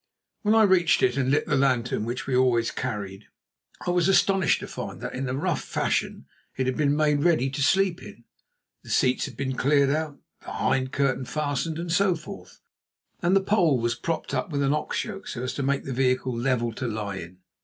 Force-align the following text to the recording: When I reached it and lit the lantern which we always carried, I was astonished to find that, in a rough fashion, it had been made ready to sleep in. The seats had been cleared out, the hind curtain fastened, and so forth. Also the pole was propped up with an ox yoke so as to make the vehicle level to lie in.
When 0.41 0.55
I 0.55 0.63
reached 0.63 1.03
it 1.03 1.15
and 1.15 1.29
lit 1.29 1.45
the 1.45 1.55
lantern 1.55 2.05
which 2.05 2.25
we 2.25 2.35
always 2.35 2.71
carried, 2.71 3.25
I 3.85 3.91
was 3.91 4.07
astonished 4.07 4.59
to 4.61 4.67
find 4.67 4.99
that, 4.99 5.13
in 5.13 5.29
a 5.29 5.35
rough 5.35 5.61
fashion, 5.61 6.25
it 6.57 6.65
had 6.65 6.75
been 6.75 6.95
made 6.95 7.21
ready 7.23 7.51
to 7.51 7.61
sleep 7.61 8.01
in. 8.01 8.23
The 8.81 8.89
seats 8.89 9.25
had 9.25 9.37
been 9.37 9.55
cleared 9.55 9.91
out, 9.91 10.17
the 10.43 10.53
hind 10.53 10.91
curtain 10.91 11.25
fastened, 11.25 11.77
and 11.77 11.91
so 11.91 12.15
forth. 12.15 12.61
Also 13.21 13.35
the 13.35 13.41
pole 13.45 13.79
was 13.79 13.93
propped 13.93 14.33
up 14.33 14.49
with 14.49 14.63
an 14.63 14.73
ox 14.73 15.03
yoke 15.03 15.27
so 15.27 15.43
as 15.43 15.53
to 15.53 15.61
make 15.61 15.83
the 15.83 15.93
vehicle 15.93 16.35
level 16.35 16.73
to 16.73 16.87
lie 16.87 17.17
in. 17.17 17.37